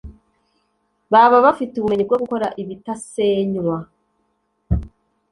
[1.11, 3.77] baba bafite ubumenyi bwo gukora ibitasenywa